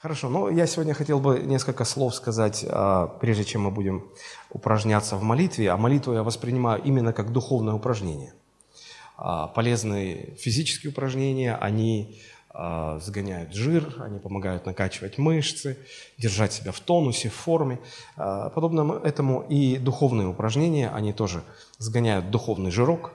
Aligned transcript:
Хорошо, 0.00 0.28
но 0.28 0.48
я 0.48 0.68
сегодня 0.68 0.94
хотел 0.94 1.18
бы 1.18 1.40
несколько 1.40 1.84
слов 1.84 2.14
сказать, 2.14 2.64
а, 2.68 3.08
прежде 3.20 3.42
чем 3.42 3.62
мы 3.62 3.72
будем 3.72 4.06
упражняться 4.48 5.16
в 5.16 5.24
молитве. 5.24 5.72
А 5.72 5.76
молитву 5.76 6.12
я 6.12 6.22
воспринимаю 6.22 6.80
именно 6.84 7.12
как 7.12 7.32
духовное 7.32 7.74
упражнение. 7.74 8.32
А, 9.16 9.48
полезные 9.48 10.36
физические 10.36 10.92
упражнения, 10.92 11.56
они 11.56 12.22
а, 12.50 13.00
сгоняют 13.00 13.52
жир, 13.54 13.92
они 13.98 14.20
помогают 14.20 14.66
накачивать 14.66 15.18
мышцы, 15.18 15.76
держать 16.16 16.52
себя 16.52 16.70
в 16.70 16.78
тонусе, 16.78 17.28
в 17.28 17.34
форме. 17.34 17.80
Подобно 18.14 19.00
этому 19.02 19.40
и 19.48 19.78
духовные 19.78 20.28
упражнения, 20.28 20.90
они 20.90 21.12
тоже 21.12 21.42
сгоняют 21.78 22.30
духовный 22.30 22.70
жирок, 22.70 23.10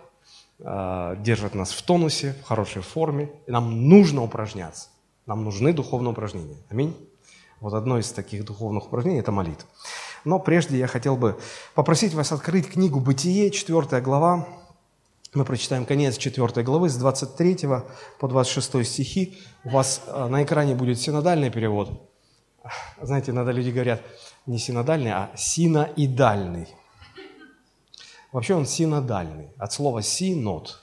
держат 0.60 1.56
нас 1.56 1.72
в 1.72 1.82
тонусе, 1.82 2.36
в 2.42 2.44
хорошей 2.46 2.82
форме. 2.82 3.32
И 3.48 3.52
нам 3.52 3.88
нужно 3.88 4.22
упражняться. 4.22 4.90
Нам 5.26 5.44
нужны 5.44 5.74
духовные 5.74 6.12
упражнения. 6.12 6.58
Аминь. 6.70 6.96
Вот 7.60 7.74
одно 7.74 7.98
из 7.98 8.12
таких 8.12 8.44
духовных 8.44 8.88
упражнений– 8.88 9.20
это 9.22 9.32
молитва. 9.32 9.68
Но 10.26 10.40
прежде 10.40 10.78
я 10.78 10.88
хотел 10.88 11.16
бы 11.16 11.40
попросить 11.76 12.14
вас 12.14 12.32
открыть 12.32 12.70
книгу 12.70 13.00
«Бытие», 13.00 13.52
4 13.52 14.02
глава. 14.02 14.48
Мы 15.34 15.46
прочитаем 15.46 15.86
конец 15.86 16.18
4 16.18 16.64
главы 16.64 16.90
с 16.90 16.96
23 16.96 17.58
по 18.20 18.28
26 18.28 18.86
стихи. 18.86 19.38
У 19.64 19.70
вас 19.70 20.04
э, 20.06 20.28
на 20.28 20.44
экране 20.44 20.76
будет 20.76 21.00
синодальный 21.00 21.50
перевод. 21.50 22.10
Знаете, 23.02 23.32
иногда 23.32 23.52
люди 23.52 23.70
говорят 23.70 24.02
не 24.46 24.60
синодальный, 24.60 25.12
а 25.12 25.32
синоидальный. 25.36 26.68
Вообще 28.32 28.56
он 28.56 28.66
синодальный. 28.66 29.50
От 29.58 29.72
слова 29.72 30.02
«синод». 30.02 30.82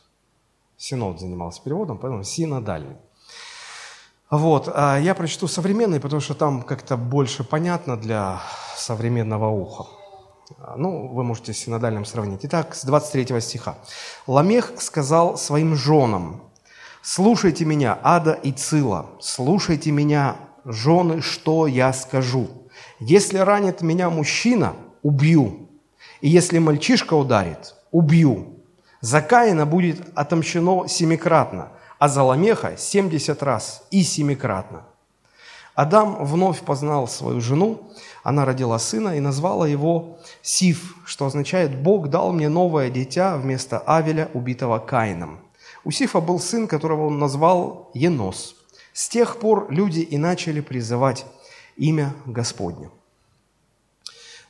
Синод 0.77 1.21
занимался 1.21 1.63
переводом, 1.63 1.99
поэтому 1.99 2.25
синодальный. 2.25 2.97
Вот, 4.31 4.71
а 4.73 4.97
я 4.97 5.15
прочту 5.17 5.49
современный, 5.49 5.99
потому 5.99 6.21
что 6.21 6.35
там 6.35 6.63
как-то 6.63 6.97
больше 6.97 7.43
понятно 7.43 7.97
для 7.97 8.41
современного 8.77 9.49
уха. 9.49 9.87
Ну, 10.77 11.09
вы 11.09 11.25
можете 11.25 11.53
с 11.53 11.59
синодальным 11.59 12.05
сравнить. 12.05 12.41
Итак, 12.45 12.75
с 12.75 12.85
23 12.85 13.41
стиха. 13.41 13.77
«Ламех 14.29 14.73
сказал 14.79 15.37
своим 15.37 15.75
женам, 15.75 16.43
«Слушайте 17.03 17.65
меня, 17.65 17.99
Ада 18.03 18.33
и 18.33 18.53
Цила, 18.53 19.07
слушайте 19.21 19.91
меня, 19.91 20.37
жены, 20.65 21.23
что 21.23 21.67
я 21.67 21.93
скажу. 21.93 22.49
Если 22.99 23.39
ранит 23.39 23.81
меня 23.81 24.11
мужчина, 24.11 24.75
убью, 25.03 25.71
и 26.21 26.29
если 26.29 26.59
мальчишка 26.59 27.15
ударит, 27.15 27.75
убью. 27.91 28.61
За 29.01 29.23
Каина 29.23 29.65
будет 29.65 30.07
отомщено 30.15 30.87
семикратно, 30.89 31.71
а 32.01 32.09
за 32.09 32.23
Ламеха 32.23 32.77
70 32.79 33.43
раз 33.43 33.83
и 33.91 34.03
семикратно. 34.03 34.85
Адам 35.75 36.25
вновь 36.25 36.61
познал 36.63 37.07
свою 37.07 37.41
жену, 37.41 37.93
она 38.23 38.45
родила 38.45 38.79
сына 38.79 39.17
и 39.17 39.21
назвала 39.21 39.69
его 39.69 40.19
Сив, 40.43 40.97
что 41.05 41.27
означает 41.27 41.83
«Бог 41.83 42.09
дал 42.09 42.33
мне 42.33 42.49
новое 42.49 42.91
дитя 42.91 43.37
вместо 43.37 43.79
Авеля, 43.79 44.31
убитого 44.33 44.79
Каином». 44.79 45.41
У 45.85 45.91
Сифа 45.91 46.21
был 46.21 46.41
сын, 46.41 46.67
которого 46.67 47.07
он 47.07 47.19
назвал 47.19 47.91
Енос. 47.95 48.57
С 48.95 49.09
тех 49.09 49.37
пор 49.37 49.71
люди 49.71 50.01
и 50.01 50.17
начали 50.17 50.61
призывать 50.61 51.27
имя 51.77 52.15
Господне. 52.25 52.91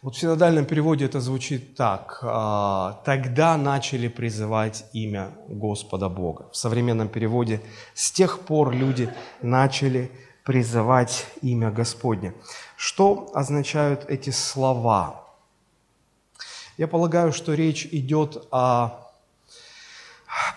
Вот 0.03 0.17
в 0.17 0.19
синодальном 0.19 0.65
переводе 0.65 1.05
это 1.05 1.21
звучит 1.21 1.77
так. 1.77 2.21
«А, 2.23 3.03
«Тогда 3.05 3.59
начали 3.59 4.09
призывать 4.09 4.87
имя 4.95 5.33
Господа 5.47 6.09
Бога». 6.09 6.49
В 6.53 6.57
современном 6.57 7.09
переводе 7.09 7.61
«С 7.95 8.11
тех 8.11 8.41
пор 8.41 8.73
люди 8.73 9.13
начали 9.43 10.11
призывать 10.43 11.27
имя 11.43 11.71
Господне». 11.71 12.33
Что 12.77 13.31
означают 13.35 14.07
эти 14.09 14.31
слова? 14.31 15.27
Я 16.79 16.89
полагаю, 16.89 17.31
что 17.35 17.53
речь 17.53 17.87
идет 17.93 18.49
о 18.51 19.07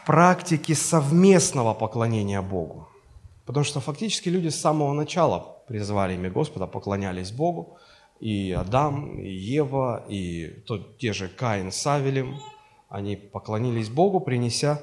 практике 0.06 0.73
совместного 0.73 1.73
поклонения 1.73 2.41
Богу. 2.41 2.88
Потому 3.45 3.66
что 3.66 3.81
фактически 3.81 4.29
люди 4.29 4.47
с 4.47 4.62
самого 4.62 4.94
начала 4.94 5.57
призывали 5.68 6.13
имя 6.13 6.29
Господа, 6.29 6.66
поклонялись 6.66 7.31
Богу– 7.31 7.78
и 8.23 8.53
Адам, 8.53 9.19
и 9.19 9.29
Ева, 9.29 10.06
и 10.07 10.47
тот, 10.66 10.97
те 10.97 11.11
же 11.11 11.28
Каин 11.28 11.73
с 11.73 11.85
Авелем, 11.85 12.39
они 12.88 13.17
поклонились 13.17 13.89
Богу, 13.89 14.22
принеся 14.22 14.79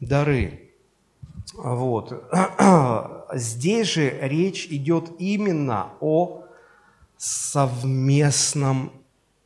дары. 0.00 0.70
Вот. 1.54 2.12
Здесь 3.34 3.88
же 3.88 4.16
речь 4.20 4.68
идет 4.70 5.10
именно 5.18 5.94
о 6.00 6.44
совместном 7.16 8.92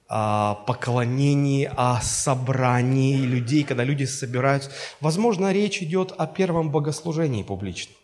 а, 0.08 0.56
поклонении, 0.66 1.70
о 1.75 2.03
собрании 2.03 3.16
людей, 3.16 3.64
когда 3.64 3.82
люди 3.82 4.04
собираются. 4.04 4.70
Возможно, 5.00 5.53
речь 5.53 5.82
идет 5.82 6.12
о 6.19 6.26
первом 6.26 6.70
богослужении 6.70 7.42
публичном 7.42 7.97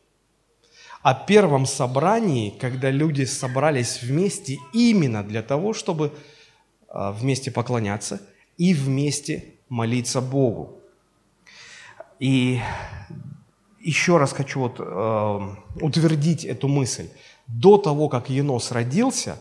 о 1.05 1.13
первом 1.13 1.67
собрании, 1.67 2.49
когда 2.49 2.91
люди 2.91 3.25
собрались 3.25 4.03
вместе 4.03 4.59
именно 4.73 5.23
для 5.23 5.43
того, 5.43 5.75
чтобы 5.75 6.15
а, 6.89 7.13
вместе 7.13 7.51
поклоняться 7.51 8.23
и 8.57 8.73
вместе 8.73 9.45
молиться 9.69 10.23
Богу. 10.23 10.81
И 12.21 12.59
еще 13.81 14.17
раз 14.17 14.33
хочу 14.33 14.61
вот, 14.61 14.77
э, 14.79 15.85
утвердить 15.85 16.47
эту 16.47 16.69
мысль. 16.69 17.11
До 17.49 17.77
того, 17.77 18.09
как 18.09 18.31
Енос 18.31 18.73
родился, 18.73 19.37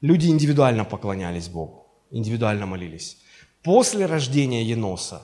люди 0.00 0.28
индивидуально 0.28 0.86
поклонялись 0.86 1.48
Богу, 1.48 1.88
индивидуально 2.10 2.64
молились. 2.64 3.18
После 3.62 4.06
рождения 4.06 4.62
Еноса 4.64 5.20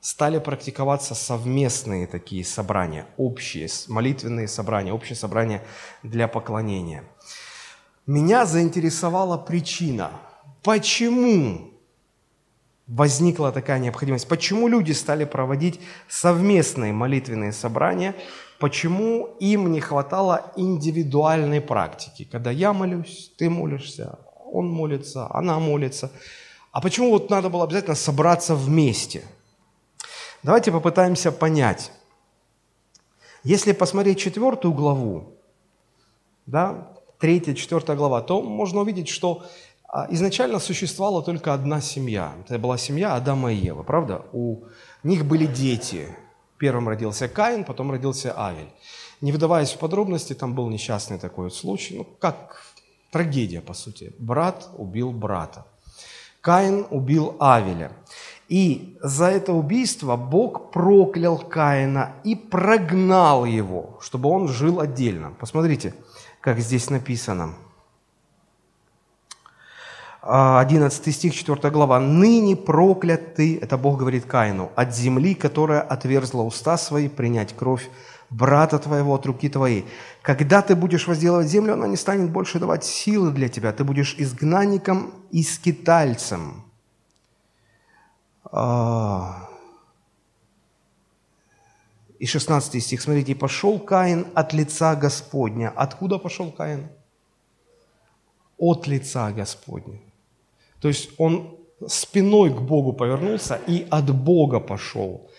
стали 0.00 0.38
практиковаться 0.38 1.14
совместные 1.14 2.06
такие 2.06 2.44
собрания, 2.44 3.06
общие 3.16 3.68
молитвенные 3.88 4.48
собрания, 4.48 4.92
общие 4.92 5.16
собрания 5.16 5.62
для 6.02 6.26
поклонения. 6.26 7.04
Меня 8.06 8.46
заинтересовала 8.46 9.36
причина, 9.36 10.10
почему 10.62 11.70
возникла 12.86 13.52
такая 13.52 13.78
необходимость, 13.78 14.26
почему 14.26 14.68
люди 14.68 14.92
стали 14.92 15.24
проводить 15.24 15.80
совместные 16.08 16.92
молитвенные 16.92 17.52
собрания, 17.52 18.16
почему 18.58 19.36
им 19.38 19.70
не 19.70 19.80
хватало 19.80 20.52
индивидуальной 20.56 21.60
практики, 21.60 22.24
когда 22.24 22.50
я 22.50 22.72
молюсь, 22.72 23.32
ты 23.36 23.50
молишься, 23.50 24.18
он 24.50 24.66
молится, 24.68 25.28
она 25.30 25.58
молится. 25.60 26.10
А 26.72 26.80
почему 26.80 27.10
вот 27.10 27.30
надо 27.30 27.50
было 27.50 27.64
обязательно 27.64 27.96
собраться 27.96 28.54
вместе– 28.54 29.22
Давайте 30.42 30.72
попытаемся 30.72 31.32
понять. 31.32 31.92
Если 33.44 33.72
посмотреть 33.72 34.18
четвертую 34.18 34.72
главу, 34.72 35.34
да, 36.46 36.92
третья, 37.18 37.54
четвертая 37.54 37.96
глава, 37.96 38.22
то 38.22 38.40
можно 38.40 38.80
увидеть, 38.80 39.08
что 39.08 39.44
а, 39.86 40.06
изначально 40.10 40.58
существовала 40.58 41.22
только 41.22 41.52
одна 41.52 41.82
семья. 41.82 42.32
Это 42.46 42.58
была 42.58 42.78
семья 42.78 43.14
Адама 43.14 43.52
и 43.52 43.56
Евы, 43.56 43.84
правда? 43.84 44.24
У 44.32 44.64
них 45.02 45.26
были 45.26 45.44
дети. 45.46 46.08
Первым 46.58 46.88
родился 46.88 47.28
Каин, 47.28 47.64
потом 47.64 47.90
родился 47.90 48.34
Авель. 48.38 48.70
Не 49.20 49.32
вдаваясь 49.32 49.72
в 49.72 49.78
подробности, 49.78 50.34
там 50.34 50.54
был 50.54 50.70
несчастный 50.70 51.18
такой 51.18 51.44
вот 51.44 51.54
случай, 51.54 51.98
ну, 51.98 52.04
как 52.18 52.62
трагедия, 53.10 53.60
по 53.60 53.74
сути. 53.74 54.14
Брат 54.18 54.70
убил 54.78 55.12
брата. 55.12 55.66
Каин 56.40 56.86
убил 56.90 57.36
Авеля. 57.38 57.92
И 58.50 58.98
за 59.00 59.26
это 59.26 59.52
убийство 59.52 60.16
Бог 60.16 60.72
проклял 60.72 61.38
Каина 61.38 62.16
и 62.24 62.34
прогнал 62.34 63.44
его, 63.44 63.98
чтобы 64.02 64.28
он 64.28 64.48
жил 64.48 64.80
отдельно. 64.80 65.32
Посмотрите, 65.38 65.94
как 66.40 66.58
здесь 66.58 66.90
написано. 66.90 67.54
11 70.22 71.14
стих, 71.14 71.32
4 71.32 71.70
глава. 71.70 72.00
«Ныне 72.00 72.56
проклят 72.56 73.36
ты, 73.36 73.56
это 73.56 73.78
Бог 73.78 73.98
говорит 73.98 74.26
Каину, 74.26 74.72
от 74.74 74.94
земли, 74.94 75.34
которая 75.34 75.80
отверзла 75.80 76.42
уста 76.42 76.76
свои, 76.76 77.08
принять 77.08 77.54
кровь 77.54 77.88
брата 78.30 78.80
твоего 78.80 79.14
от 79.14 79.26
руки 79.26 79.48
твоей. 79.48 79.86
Когда 80.22 80.60
ты 80.60 80.74
будешь 80.74 81.06
возделывать 81.06 81.48
землю, 81.48 81.74
она 81.74 81.86
не 81.86 81.96
станет 81.96 82.30
больше 82.30 82.58
давать 82.58 82.84
силы 82.84 83.30
для 83.30 83.48
тебя. 83.48 83.72
Ты 83.72 83.84
будешь 83.84 84.16
изгнанником 84.18 85.14
и 85.30 85.42
скитальцем, 85.42 86.64
а, 86.64 86.69
и 88.52 88.56
16 92.26 92.82
стих, 92.82 93.00
смотрите, 93.00 93.34
«Пошел 93.34 93.78
Каин 93.78 94.26
от 94.34 94.52
лица 94.52 94.94
Господня». 94.94 95.72
Откуда 95.74 96.18
пошел 96.18 96.52
Каин? 96.52 96.88
От 98.58 98.86
лица 98.86 99.32
Господня. 99.32 100.00
То 100.80 100.88
есть 100.88 101.10
он 101.18 101.56
спиной 101.86 102.50
к 102.50 102.60
Богу 102.60 102.92
повернулся 102.92 103.58
и 103.66 103.86
от 103.90 104.10
Бога 104.10 104.60
пошел. 104.60 105.30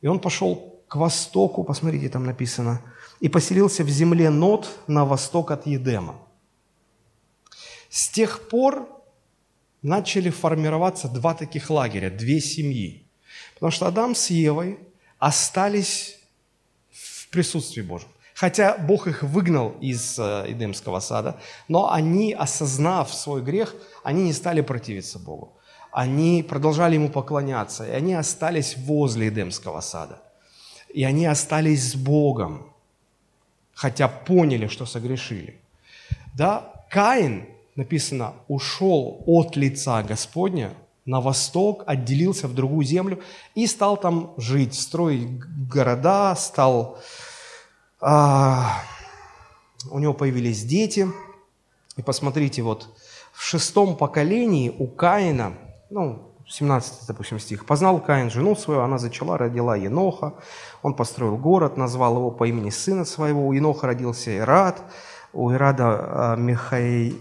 И 0.00 0.06
он 0.06 0.18
пошел 0.18 0.80
к 0.88 0.96
востоку, 0.96 1.62
посмотрите, 1.62 2.08
там 2.08 2.24
написано, 2.24 2.80
и 3.20 3.28
поселился 3.28 3.84
в 3.84 3.88
земле 3.88 4.30
Нот 4.30 4.68
на 4.86 5.04
восток 5.04 5.50
от 5.50 5.66
Едема. 5.66 6.16
С 7.90 8.08
тех 8.08 8.48
пор 8.48 8.88
начали 9.82 10.30
формироваться 10.30 11.08
два 11.08 11.34
таких 11.34 11.70
лагеря, 11.70 12.10
две 12.10 12.40
семьи. 12.40 13.06
Потому 13.54 13.70
что 13.70 13.86
Адам 13.86 14.14
с 14.14 14.30
Евой 14.30 14.78
остались 15.18 16.18
в 16.90 17.28
присутствии 17.28 17.82
Божьем. 17.82 18.08
Хотя 18.34 18.78
Бог 18.78 19.06
их 19.06 19.22
выгнал 19.22 19.76
из 19.82 20.18
э, 20.18 20.44
Эдемского 20.48 21.00
сада, 21.00 21.38
но 21.68 21.92
они, 21.92 22.32
осознав 22.32 23.12
свой 23.12 23.42
грех, 23.42 23.74
они 24.02 24.24
не 24.24 24.32
стали 24.32 24.62
противиться 24.62 25.18
Богу. 25.18 25.58
Они 25.92 26.42
продолжали 26.42 26.94
Ему 26.94 27.10
поклоняться, 27.10 27.86
и 27.86 27.90
они 27.90 28.14
остались 28.14 28.76
возле 28.78 29.28
Эдемского 29.28 29.82
сада. 29.82 30.22
И 30.88 31.04
они 31.04 31.26
остались 31.26 31.92
с 31.92 31.94
Богом, 31.94 32.72
хотя 33.74 34.08
поняли, 34.08 34.68
что 34.68 34.86
согрешили. 34.86 35.60
Да, 36.34 36.86
Каин, 36.90 37.46
написано, 37.80 38.34
ушел 38.46 39.22
от 39.24 39.56
лица 39.56 40.02
Господня 40.02 40.74
на 41.06 41.22
восток, 41.22 41.82
отделился 41.86 42.46
в 42.46 42.54
другую 42.54 42.84
землю 42.84 43.20
и 43.54 43.66
стал 43.66 43.96
там 43.96 44.34
жить, 44.36 44.74
строить 44.74 45.40
города, 45.66 46.36
стал 46.36 46.98
а, 48.02 48.82
у 49.90 49.98
него 49.98 50.12
появились 50.12 50.62
дети. 50.62 51.08
И 51.96 52.02
посмотрите, 52.02 52.60
вот 52.60 52.88
в 53.32 53.42
шестом 53.42 53.96
поколении 53.96 54.74
у 54.78 54.86
Каина, 54.86 55.54
ну, 55.88 56.30
17, 56.46 57.06
допустим, 57.06 57.38
стих. 57.38 57.64
«Познал 57.64 57.98
Каин 58.00 58.28
жену 58.28 58.56
свою, 58.56 58.80
она 58.80 58.98
зачала, 58.98 59.38
родила 59.38 59.74
Еноха. 59.74 60.34
Он 60.82 60.94
построил 60.94 61.38
город, 61.38 61.78
назвал 61.78 62.16
его 62.16 62.30
по 62.30 62.46
имени 62.46 62.68
сына 62.68 63.06
своего. 63.06 63.46
У 63.46 63.52
Еноха 63.52 63.86
родился 63.86 64.36
Ирад, 64.36 64.82
у 65.32 65.52
Ирада 65.52 66.34
Михаил, 66.38 67.16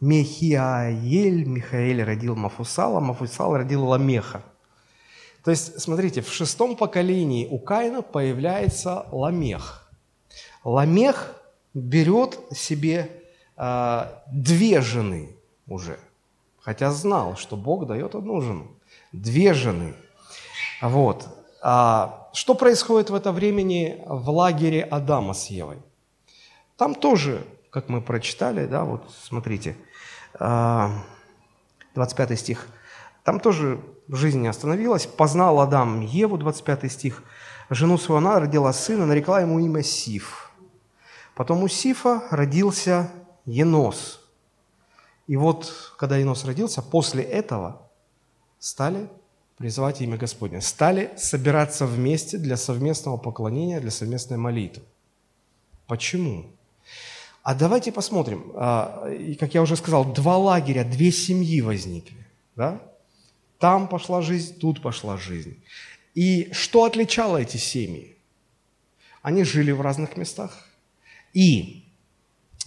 Мехиаэль, 0.00 1.46
Михаэль 1.46 2.02
родил 2.02 2.34
Мафусала, 2.34 3.00
Мафусал 3.00 3.56
родил 3.56 3.86
Ламеха. 3.86 4.42
То 5.44 5.50
есть, 5.50 5.80
смотрите, 5.80 6.22
в 6.22 6.32
шестом 6.32 6.76
поколении 6.76 7.46
у 7.48 7.58
Каина 7.58 8.02
появляется 8.02 9.06
Ламех. 9.12 9.90
Ламех 10.64 11.34
берет 11.74 12.38
себе 12.52 13.10
э, 13.56 14.04
две 14.32 14.80
жены 14.80 15.36
уже, 15.66 15.98
хотя 16.60 16.90
знал, 16.90 17.36
что 17.36 17.56
Бог 17.56 17.86
дает 17.86 18.14
одну 18.14 18.40
жену. 18.40 18.68
Две 19.12 19.54
жены. 19.54 19.94
Вот. 20.80 21.28
А, 21.62 22.28
что 22.32 22.54
происходит 22.54 23.10
в 23.10 23.14
это 23.14 23.32
времени 23.32 24.02
в 24.06 24.30
лагере 24.30 24.82
Адама 24.82 25.32
с 25.34 25.46
Евой? 25.46 25.78
Там 26.82 26.96
тоже, 26.96 27.46
как 27.70 27.88
мы 27.88 28.00
прочитали, 28.00 28.66
да, 28.66 28.82
вот 28.82 29.08
смотрите, 29.16 29.76
25 30.32 30.40
а, 32.00 32.36
стих, 32.36 32.66
там 33.22 33.38
тоже 33.38 33.80
жизнь 34.08 34.40
не 34.40 34.48
остановилась. 34.48 35.06
Познал 35.06 35.60
Адам 35.60 36.00
Еву, 36.00 36.38
25 36.38 36.90
стих. 36.90 37.22
Жену 37.70 37.98
свою 37.98 38.18
она 38.18 38.40
родила 38.40 38.72
сына, 38.72 39.06
нарекла 39.06 39.42
ему 39.42 39.60
имя 39.60 39.84
Сиф. 39.84 40.50
Потом 41.36 41.62
у 41.62 41.68
Сифа 41.68 42.24
родился 42.32 43.08
Енос. 43.44 44.20
И 45.28 45.36
вот, 45.36 45.94
когда 45.96 46.16
Енос 46.16 46.44
родился, 46.44 46.82
после 46.82 47.22
этого 47.22 47.88
стали 48.58 49.08
призывать 49.56 50.00
имя 50.00 50.16
Господне. 50.16 50.60
Стали 50.60 51.12
собираться 51.16 51.86
вместе 51.86 52.38
для 52.38 52.56
совместного 52.56 53.18
поклонения, 53.18 53.78
для 53.78 53.92
совместной 53.92 54.36
молитвы. 54.36 54.82
Почему? 55.86 56.46
А 57.42 57.54
давайте 57.54 57.90
посмотрим. 57.90 58.52
А, 58.54 59.08
и, 59.10 59.34
как 59.34 59.54
я 59.54 59.62
уже 59.62 59.76
сказал, 59.76 60.04
два 60.04 60.36
лагеря, 60.36 60.84
две 60.84 61.10
семьи 61.10 61.60
возникли. 61.60 62.26
Да? 62.54 62.80
Там 63.58 63.88
пошла 63.88 64.22
жизнь, 64.22 64.58
тут 64.58 64.80
пошла 64.80 65.16
жизнь. 65.16 65.62
И 66.14 66.50
что 66.52 66.84
отличало 66.84 67.38
эти 67.38 67.56
семьи? 67.56 68.16
Они 69.22 69.44
жили 69.44 69.72
в 69.72 69.80
разных 69.80 70.16
местах. 70.16 70.66
И 71.32 71.84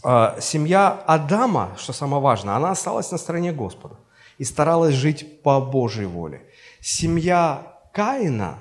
э, 0.04 0.38
семья 0.42 0.92
Адама, 1.06 1.76
что 1.78 1.94
самое 1.94 2.22
важное, 2.22 2.56
она 2.56 2.72
осталась 2.72 3.12
на 3.12 3.18
стороне 3.18 3.54
Господа 3.54 3.98
и 4.38 4.44
старалась 4.44 4.96
жить 4.96 5.42
по 5.42 5.62
Божьей 5.62 6.06
воле. 6.06 6.46
Семья 6.82 7.78
Каина, 7.94 8.60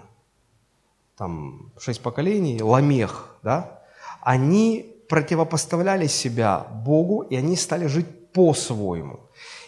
там 1.16 1.72
шесть 1.78 2.02
поколений, 2.02 2.62
Ламех, 2.62 3.36
да, 3.42 3.82
они 4.20 4.93
противопоставляли 5.14 6.08
себя 6.08 6.66
Богу, 6.84 7.22
и 7.22 7.36
они 7.36 7.54
стали 7.54 7.86
жить 7.86 8.32
по-своему. 8.32 9.20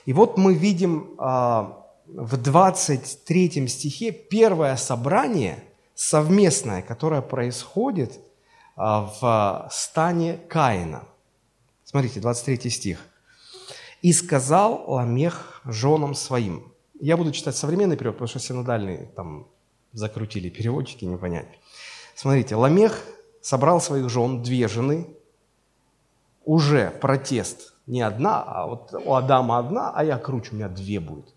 И 0.04 0.12
вот 0.12 0.36
мы 0.38 0.54
видим 0.54 1.14
э, 1.20 1.24
в 2.08 2.36
23 2.36 3.68
стихе 3.68 4.10
первое 4.10 4.74
собрание 4.74 5.62
совместное, 5.94 6.82
которое 6.82 7.22
происходит 7.22 8.18
а, 8.74 9.08
в 9.20 9.68
стане 9.70 10.40
Каина. 10.48 11.04
Смотрите, 11.84 12.18
23 12.18 12.68
стих. 12.68 12.98
«И 14.02 14.12
сказал 14.12 14.84
Ламех 14.88 15.62
женам 15.64 16.16
своим». 16.16 16.72
Я 16.98 17.16
буду 17.16 17.30
читать 17.30 17.54
современный 17.54 17.96
перевод, 17.96 18.16
потому 18.16 18.28
что 18.28 18.40
синодальные 18.40 19.12
там 19.14 19.46
закрутили 19.92 20.48
переводчики, 20.48 21.04
не 21.04 21.16
понять. 21.16 21.46
Смотрите, 22.16 22.56
Ламех 22.56 23.00
собрал 23.40 23.80
своих 23.80 24.10
жен, 24.10 24.42
две 24.42 24.66
жены, 24.66 25.15
уже 26.46 26.90
протест, 26.90 27.74
не 27.86 28.00
одна, 28.00 28.42
а 28.42 28.66
вот 28.66 28.94
у 28.94 29.12
Адама 29.12 29.58
одна, 29.58 29.92
а 29.94 30.02
я 30.02 30.16
круче, 30.16 30.52
у 30.52 30.54
меня 30.54 30.68
две 30.68 31.00
будет 31.00 31.36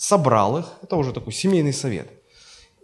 собрал 0.00 0.58
их, 0.58 0.66
это 0.82 0.96
уже 0.96 1.12
такой 1.12 1.32
семейный 1.32 1.74
совет, 1.74 2.10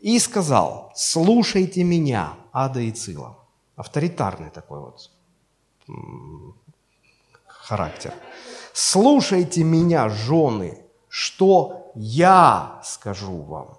и 0.02 0.18
сказал, 0.18 0.92
слушайте 0.94 1.82
меня, 1.82 2.34
Ада 2.52 2.80
и 2.80 2.92
Цила. 2.92 3.38
Авторитарный 3.74 4.50
такой 4.50 4.80
вот 4.80 5.10
характер. 7.46 8.12
Слушайте 8.74 9.64
меня, 9.64 10.10
жены, 10.10 10.84
что 11.08 11.90
я 11.94 12.80
скажу 12.84 13.40
вам. 13.42 13.78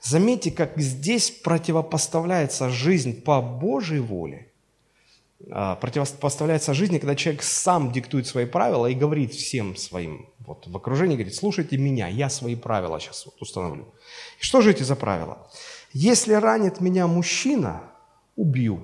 Заметьте, 0.00 0.52
как 0.52 0.78
здесь 0.78 1.32
противопоставляется 1.32 2.68
жизнь 2.68 3.20
по 3.20 3.42
Божьей 3.42 3.98
воле 3.98 4.52
противопоставляется 5.48 6.74
жизни, 6.74 6.98
когда 6.98 7.14
человек 7.14 7.42
сам 7.42 7.92
диктует 7.92 8.26
свои 8.26 8.46
правила 8.46 8.86
и 8.86 8.94
говорит 8.94 9.32
всем 9.32 9.76
своим 9.76 10.28
вот, 10.38 10.66
в 10.66 10.76
окружении, 10.76 11.14
говорит, 11.14 11.34
слушайте 11.34 11.76
меня, 11.76 12.08
я 12.08 12.30
свои 12.30 12.56
правила 12.56 12.98
сейчас 12.98 13.26
вот 13.26 13.40
установлю. 13.40 13.86
И 14.40 14.42
что 14.42 14.60
же 14.60 14.70
эти 14.70 14.82
за 14.82 14.96
правила? 14.96 15.46
Если 15.92 16.32
ранит 16.32 16.80
меня 16.80 17.06
мужчина, 17.06 17.82
убью. 18.34 18.82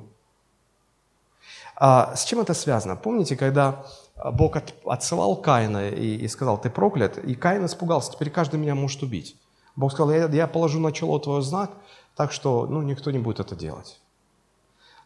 А, 1.76 2.14
с 2.14 2.24
чем 2.24 2.40
это 2.40 2.54
связано? 2.54 2.96
Помните, 2.96 3.36
когда 3.36 3.84
Бог 4.32 4.56
от, 4.56 4.74
отсылал 4.84 5.36
Каина 5.36 5.88
и, 5.88 6.16
и 6.16 6.28
сказал, 6.28 6.60
ты 6.60 6.70
проклят, 6.70 7.18
и 7.18 7.34
Каин 7.34 7.64
испугался, 7.66 8.12
теперь 8.12 8.30
каждый 8.30 8.60
меня 8.60 8.74
может 8.74 9.02
убить. 9.02 9.36
Бог 9.74 9.92
сказал, 9.92 10.12
я, 10.12 10.26
я 10.26 10.46
положу 10.46 10.80
на 10.80 10.92
чело 10.92 11.18
твой 11.18 11.42
знак, 11.42 11.70
так 12.14 12.30
что 12.30 12.66
ну, 12.66 12.82
никто 12.82 13.10
не 13.10 13.18
будет 13.18 13.40
это 13.40 13.56
делать. 13.56 14.01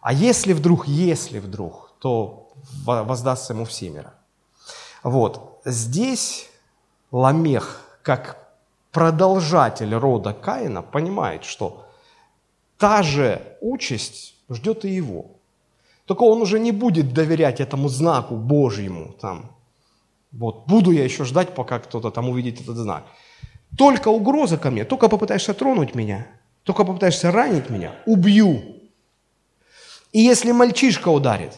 А 0.06 0.12
если 0.12 0.52
вдруг, 0.52 0.86
если 0.86 1.40
вдруг, 1.40 1.90
то 1.98 2.52
воздастся 2.84 3.54
ему 3.54 3.64
всемиро. 3.64 4.14
Вот. 5.02 5.60
Здесь 5.64 6.48
Ламех, 7.10 7.80
как 8.02 8.54
продолжатель 8.92 9.92
рода 9.92 10.32
Каина, 10.32 10.82
понимает, 10.82 11.42
что 11.42 11.86
та 12.78 13.02
же 13.02 13.56
участь 13.60 14.36
ждет 14.48 14.84
и 14.84 14.90
его. 14.90 15.26
Только 16.04 16.22
он 16.22 16.40
уже 16.40 16.60
не 16.60 16.70
будет 16.70 17.12
доверять 17.12 17.60
этому 17.60 17.88
знаку 17.88 18.36
Божьему. 18.36 19.12
Там. 19.20 19.50
Вот, 20.30 20.68
буду 20.68 20.92
я 20.92 21.02
еще 21.02 21.24
ждать, 21.24 21.52
пока 21.52 21.80
кто-то 21.80 22.12
там 22.12 22.28
увидит 22.28 22.60
этот 22.60 22.76
знак. 22.76 23.02
Только 23.76 24.06
угроза 24.06 24.56
ко 24.56 24.70
мне, 24.70 24.84
только 24.84 25.08
попытаешься 25.08 25.52
тронуть 25.52 25.96
меня, 25.96 26.28
только 26.62 26.84
попытаешься 26.84 27.32
ранить 27.32 27.70
меня, 27.70 27.96
убью. 28.06 28.75
И 30.16 30.20
если 30.20 30.50
мальчишка 30.52 31.10
ударит, 31.10 31.52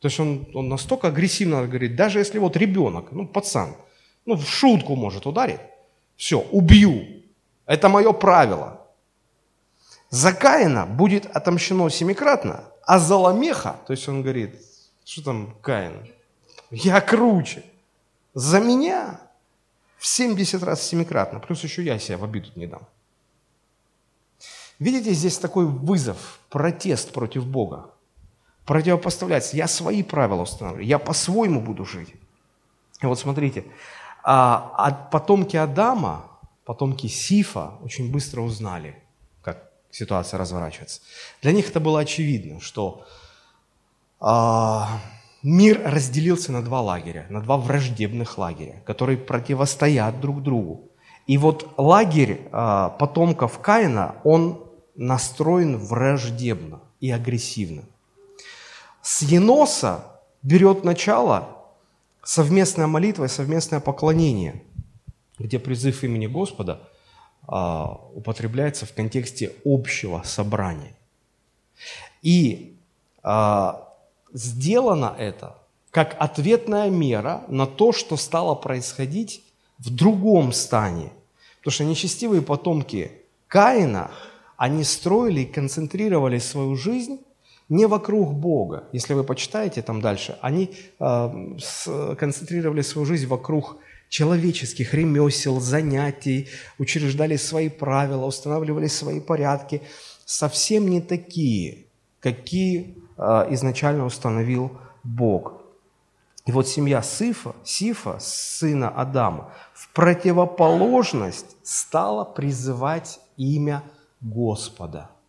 то 0.00 0.08
есть 0.08 0.20
он, 0.20 0.46
он 0.52 0.68
настолько 0.68 1.08
агрессивно 1.08 1.66
говорит, 1.66 1.96
даже 1.96 2.18
если 2.18 2.38
вот 2.38 2.54
ребенок, 2.58 3.10
ну 3.10 3.26
пацан, 3.26 3.74
ну 4.26 4.36
в 4.36 4.46
шутку 4.46 4.96
может 4.96 5.24
ударить, 5.26 5.60
все, 6.14 6.40
убью. 6.52 7.06
Это 7.64 7.88
мое 7.88 8.12
правило. 8.12 8.86
За 10.10 10.34
Каина 10.34 10.84
будет 10.84 11.24
отомщено 11.24 11.88
семикратно, 11.88 12.64
а 12.84 12.98
за 12.98 13.16
Ламеха, 13.16 13.76
то 13.86 13.94
есть 13.94 14.06
он 14.08 14.20
говорит, 14.20 14.60
что 15.06 15.24
там 15.24 15.56
Каин, 15.62 16.06
я 16.70 17.00
круче. 17.00 17.64
За 18.34 18.60
меня 18.60 19.22
в 19.96 20.06
70 20.06 20.62
раз 20.62 20.82
семикратно, 20.82 21.40
плюс 21.40 21.64
еще 21.64 21.82
я 21.82 21.98
себя 21.98 22.18
в 22.18 22.24
обиду 22.24 22.50
не 22.56 22.66
дам. 22.66 22.82
Видите, 24.80 25.12
здесь 25.12 25.38
такой 25.38 25.66
вызов, 25.66 26.40
протест 26.48 27.12
против 27.12 27.46
Бога. 27.46 27.90
Противопоставляется. 28.64 29.56
Я 29.56 29.68
свои 29.68 30.02
правила 30.02 30.42
установлю, 30.42 30.82
я 30.82 30.98
по-своему 30.98 31.60
буду 31.60 31.84
жить. 31.84 32.14
И 33.02 33.06
вот 33.06 33.18
смотрите, 33.18 33.64
а, 34.24 34.72
а 34.76 34.92
потомки 34.92 35.56
Адама, 35.56 36.24
потомки 36.64 37.08
Сифа 37.08 37.74
очень 37.82 38.10
быстро 38.10 38.40
узнали, 38.40 38.96
как 39.42 39.70
ситуация 39.90 40.38
разворачивается. 40.38 41.02
Для 41.42 41.52
них 41.52 41.68
это 41.68 41.80
было 41.80 42.00
очевидно, 42.00 42.60
что 42.60 43.06
а, 44.18 45.00
мир 45.42 45.82
разделился 45.84 46.52
на 46.52 46.62
два 46.62 46.80
лагеря, 46.80 47.26
на 47.28 47.42
два 47.42 47.58
враждебных 47.58 48.38
лагеря, 48.38 48.82
которые 48.86 49.18
противостоят 49.18 50.20
друг 50.20 50.42
другу. 50.42 50.88
И 51.26 51.36
вот 51.36 51.74
лагерь 51.76 52.48
а, 52.50 52.88
потомков 52.90 53.58
Каина, 53.58 54.16
он 54.24 54.69
настроен 55.00 55.78
враждебно 55.78 56.80
и 57.00 57.10
агрессивно. 57.10 57.84
С 59.00 59.22
Еноса 59.22 60.04
берет 60.42 60.84
начало 60.84 61.56
совместная 62.22 62.86
молитва 62.86 63.24
и 63.24 63.28
совместное 63.28 63.80
поклонение, 63.80 64.62
где 65.38 65.58
призыв 65.58 66.04
имени 66.04 66.26
Господа 66.26 66.86
а, 67.48 67.98
употребляется 68.14 68.84
в 68.84 68.92
контексте 68.92 69.54
общего 69.64 70.20
собрания. 70.22 70.94
И 72.20 72.76
а, 73.22 73.88
сделано 74.34 75.14
это 75.18 75.56
как 75.90 76.14
ответная 76.18 76.90
мера 76.90 77.42
на 77.48 77.66
то, 77.66 77.92
что 77.92 78.18
стало 78.18 78.54
происходить 78.54 79.42
в 79.78 79.88
другом 79.88 80.52
стане. 80.52 81.10
Потому 81.60 81.72
что 81.72 81.84
нечестивые 81.84 82.42
потомки 82.42 83.12
Каина, 83.48 84.10
они 84.60 84.84
строили 84.84 85.40
и 85.40 85.46
концентрировали 85.46 86.38
свою 86.38 86.76
жизнь 86.76 87.18
не 87.70 87.86
вокруг 87.86 88.34
Бога. 88.34 88.84
Если 88.92 89.14
вы 89.14 89.24
почитаете 89.24 89.80
там 89.80 90.02
дальше, 90.02 90.36
они 90.42 90.74
э, 90.98 92.14
концентрировали 92.18 92.82
свою 92.82 93.06
жизнь 93.06 93.26
вокруг 93.26 93.78
человеческих 94.10 94.92
ремесел, 94.92 95.60
занятий, 95.60 96.48
учреждали 96.78 97.36
свои 97.36 97.70
правила, 97.70 98.26
устанавливали 98.26 98.88
свои 98.88 99.20
порядки, 99.20 99.80
совсем 100.26 100.90
не 100.90 101.00
такие, 101.00 101.86
какие 102.20 102.98
э, 103.16 103.46
изначально 103.54 104.04
установил 104.04 104.72
Бог. 105.02 105.62
И 106.44 106.52
вот 106.52 106.68
семья 106.68 107.00
Сифа, 107.00 107.54
Сифа, 107.64 108.18
сына 108.20 108.90
Адама, 108.90 109.54
в 109.72 109.90
противоположность 109.94 111.56
стала 111.62 112.26
призывать 112.26 113.20
имя 113.38 113.82
Господа– 114.20 115.10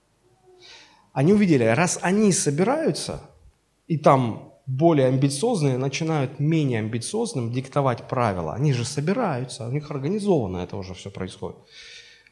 они 1.14 1.34
увидели, 1.34 1.64
раз 1.64 2.00
они 2.02 2.32
собираются, 2.32 3.22
и 3.88 3.98
там 3.98 4.54
более 4.66 5.08
амбициозные 5.08 5.78
начинают 5.78 6.40
менее 6.40 6.80
амбициозным 6.80 7.52
диктовать 7.52 8.08
правила. 8.08 8.54
Они 8.54 8.72
же 8.72 8.86
собираются, 8.86 9.68
у 9.68 9.72
них 9.72 9.92
организованно 9.92 10.60
это 10.60 10.78
уже 10.78 10.94
все 10.94 11.10
происходит. 11.10 11.58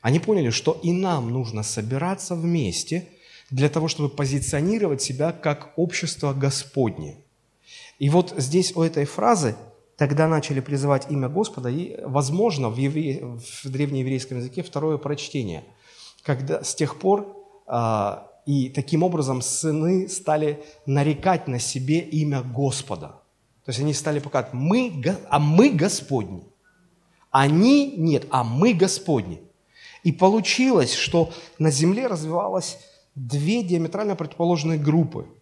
Они 0.01 0.19
поняли, 0.19 0.49
что 0.49 0.79
и 0.81 0.93
нам 0.93 1.29
нужно 1.29 1.63
собираться 1.63 2.35
вместе 2.35 3.09
для 3.49 3.67
того, 3.67 3.89
чтобы 3.89 4.07
позиционировать 4.07 5.01
себя 5.01 5.33
как 5.33 5.73
общество 5.75 6.33
Господне. 6.33 7.17
И 7.97 8.09
вот 8.09 8.33
здесь 8.37 8.73
у 8.77 8.81
этой 8.81 9.03
фразы 9.03 9.55
тогда 9.97 10.29
начали 10.29 10.61
призывать 10.61 11.11
имя 11.11 11.27
Господа, 11.27 11.67
и, 11.69 11.99
возможно, 12.05 12.69
в, 12.69 12.77
евре... 12.77 13.25
в 13.25 13.69
древнееврейском 13.69 14.37
языке 14.37 14.63
второе 14.63 14.97
прочтение, 14.97 15.65
когда 16.29 16.63
с 16.63 16.75
тех 16.75 16.99
пор 16.99 17.35
а, 17.65 18.27
и 18.45 18.69
таким 18.69 19.01
образом 19.01 19.41
сыны 19.41 20.07
стали 20.07 20.63
нарекать 20.85 21.47
на 21.47 21.57
себе 21.57 22.01
имя 22.01 22.43
Господа. 22.43 23.07
То 23.65 23.69
есть 23.69 23.79
они 23.79 23.93
стали 23.95 24.19
показывать, 24.19 24.53
мы, 24.53 25.03
а 25.27 25.39
мы 25.39 25.71
Господни. 25.71 26.43
Они 27.31 27.95
нет, 27.97 28.27
а 28.29 28.43
мы 28.43 28.75
Господни. 28.75 29.41
И 30.03 30.11
получилось, 30.11 30.93
что 30.93 31.31
на 31.57 31.71
земле 31.71 32.05
развивалось 32.05 32.77
две 33.15 33.63
диаметрально 33.63 34.15
противоположные 34.15 34.77
группы– 34.77 35.25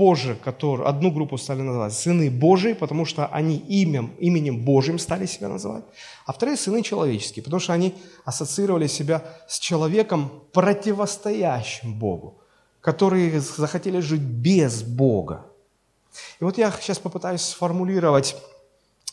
позже, 0.00 0.34
которые, 0.34 0.88
одну 0.88 1.10
группу 1.10 1.36
стали 1.36 1.60
называть 1.60 1.92
сыны 1.92 2.30
Божии, 2.30 2.72
потому 2.72 3.04
что 3.04 3.26
они 3.26 3.56
именем, 3.56 4.14
именем 4.18 4.64
Божьим 4.64 4.98
стали 4.98 5.26
себя 5.26 5.48
называть, 5.48 5.84
а 6.24 6.32
вторые 6.32 6.56
сыны 6.56 6.82
человеческие, 6.82 7.42
потому 7.42 7.60
что 7.60 7.74
они 7.74 7.94
ассоциировали 8.24 8.86
себя 8.86 9.22
с 9.46 9.58
человеком, 9.58 10.30
противостоящим 10.54 11.98
Богу, 11.98 12.38
которые 12.80 13.40
захотели 13.40 14.00
жить 14.00 14.22
без 14.22 14.82
Бога. 14.82 15.44
И 16.40 16.44
вот 16.44 16.56
я 16.56 16.72
сейчас 16.80 16.98
попытаюсь 16.98 17.42
сформулировать 17.42 18.36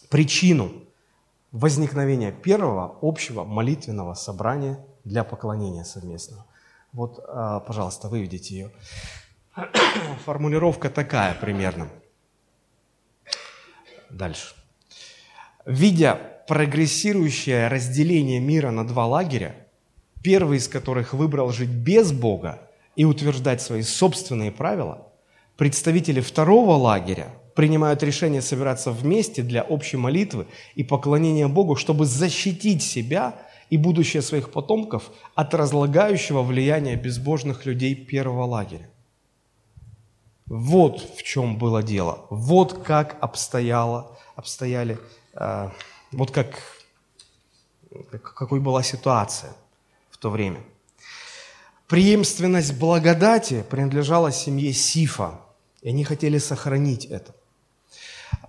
причину 0.09 0.71
возникновения 1.51 2.31
первого 2.31 2.95
общего 3.01 3.43
молитвенного 3.43 4.13
собрания 4.13 4.79
для 5.03 5.25
поклонения 5.25 5.83
совместного. 5.83 6.45
Вот, 6.93 7.19
а, 7.27 7.59
пожалуйста, 7.59 8.07
выведите 8.07 8.55
ее. 8.55 8.71
Формулировка 10.25 10.89
такая 10.89 11.33
примерно. 11.35 11.89
Дальше. 14.09 14.55
Видя 15.65 16.19
прогрессирующее 16.47 17.67
разделение 17.67 18.39
мира 18.39 18.71
на 18.71 18.87
два 18.87 19.05
лагеря, 19.05 19.55
первый 20.23 20.59
из 20.59 20.67
которых 20.67 21.13
выбрал 21.13 21.51
жить 21.51 21.69
без 21.69 22.11
Бога 22.11 22.61
и 22.95 23.05
утверждать 23.05 23.61
свои 23.61 23.81
собственные 23.81 24.51
правила, 24.51 25.07
представители 25.57 26.21
второго 26.21 26.75
лагеря 26.75 27.33
принимают 27.55 28.03
решение 28.03 28.41
собираться 28.41 28.91
вместе 28.91 29.41
для 29.41 29.63
общей 29.63 29.97
молитвы 29.97 30.47
и 30.75 30.83
поклонения 30.83 31.47
Богу, 31.47 31.75
чтобы 31.75 32.05
защитить 32.05 32.83
себя 32.83 33.35
и 33.69 33.77
будущее 33.77 34.21
своих 34.21 34.51
потомков 34.51 35.11
от 35.35 35.53
разлагающего 35.53 36.43
влияния 36.43 36.95
безбожных 36.95 37.65
людей 37.65 37.95
первого 37.95 38.45
лагеря. 38.45 38.89
Вот 40.47 41.01
в 41.17 41.23
чем 41.23 41.57
было 41.57 41.83
дело. 41.83 42.25
Вот 42.29 42.83
как 42.83 43.17
обстояло, 43.19 44.17
обстояли, 44.35 44.97
э, 45.33 45.69
вот 46.11 46.31
как, 46.31 46.61
какой 48.11 48.59
была 48.59 48.81
ситуация 48.81 49.53
в 50.09 50.17
то 50.17 50.29
время. 50.29 50.61
Преемственность 51.87 52.77
благодати 52.77 53.65
принадлежала 53.69 54.31
семье 54.31 54.73
Сифа, 54.73 55.39
и 55.81 55.89
они 55.89 56.03
хотели 56.03 56.37
сохранить 56.37 57.05
это. 57.05 57.35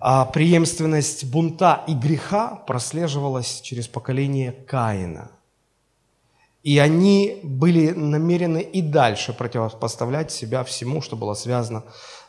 А 0.01 0.25
преемственность 0.25 1.25
бунта 1.25 1.83
и 1.87 1.93
греха 1.93 2.55
прослеживалась 2.55 3.61
через 3.61 3.87
поколение 3.87 4.51
Каина– 4.51 5.31
и 6.63 6.77
они 6.77 7.39
были 7.43 7.91
намерены 7.91 8.61
и 8.61 8.81
дальше 8.81 9.33
противопоставлять 9.33 10.31
себя 10.31 10.63
всему, 10.63 11.01
что 11.01 11.15
было 11.15 11.33
связано 11.33 11.83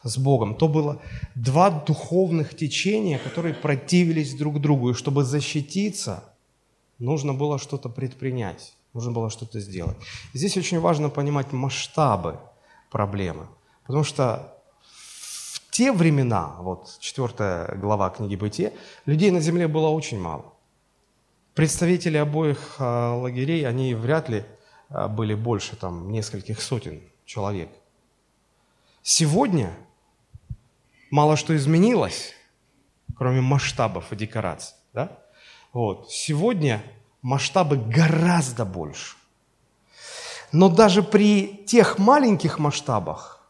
с 0.05 0.19
Богом. 0.19 0.55
То 0.55 0.69
было 0.69 1.01
два 1.35 1.71
духовных 1.71 2.57
течения, 2.57 3.19
которые 3.19 3.55
противились 3.55 4.35
друг 4.35 4.61
другу. 4.61 4.91
И 4.91 4.95
чтобы 4.95 5.25
защититься, 5.25 6.23
нужно 6.99 7.35
было 7.35 7.59
что-то 7.59 7.89
предпринять, 7.89 8.75
нужно 8.95 9.11
было 9.11 9.31
что-то 9.31 9.59
сделать. 9.59 9.97
здесь 10.33 10.57
очень 10.57 10.79
важно 10.79 11.09
понимать 11.09 11.53
масштабы 11.53 12.39
проблемы. 12.91 13.49
Потому 13.87 14.05
что 14.05 14.55
в 14.83 15.71
те 15.73 15.91
времена, 15.91 16.57
вот 16.61 16.99
четвертая 17.01 17.75
глава 17.77 18.11
книги 18.11 18.37
Бытия, 18.37 18.73
людей 19.07 19.33
на 19.33 19.41
земле 19.41 19.67
было 19.67 19.89
очень 19.89 20.21
мало. 20.21 20.53
Представители 21.61 22.17
обоих 22.17 22.77
а, 22.79 23.15
лагерей, 23.17 23.69
они 23.69 23.93
вряд 23.95 24.31
ли 24.31 24.47
а, 24.89 25.09
были 25.09 25.35
больше 25.35 25.77
там 25.77 26.11
нескольких 26.11 26.63
сотен 26.63 27.03
человек. 27.27 27.69
Сегодня 29.03 29.71
мало 31.11 31.37
что 31.37 31.55
изменилось, 31.55 32.33
кроме 33.15 33.43
масштабов 33.43 34.11
и 34.11 34.17
декораций. 34.17 34.75
Да? 34.95 35.19
Вот. 35.75 36.11
Сегодня 36.11 36.83
масштабы 37.21 37.77
гораздо 37.77 38.65
больше. 38.65 39.17
Но 40.53 40.71
даже 40.71 41.03
при 41.03 41.63
тех 41.67 41.99
маленьких 41.99 42.59
масштабах 42.59 43.47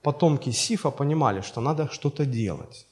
потомки 0.00 0.48
Сифа 0.52 0.90
понимали, 0.90 1.42
что 1.42 1.60
надо 1.60 1.90
что-то 1.92 2.24
делать. 2.24 2.86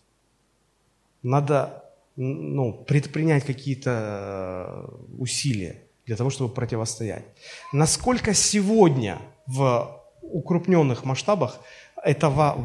Надо 1.22 1.85
ну, 2.16 2.72
предпринять 2.72 3.44
какие-то 3.44 3.90
э, 3.90 5.18
усилия 5.18 5.82
для 6.06 6.16
того, 6.16 6.30
чтобы 6.30 6.54
противостоять. 6.54 7.24
Насколько 7.72 8.34
сегодня 8.34 9.18
в 9.46 10.02
укрупненных 10.22 11.04
масштабах 11.04 11.58
это 12.02 12.56